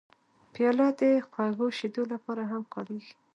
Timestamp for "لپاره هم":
2.13-2.63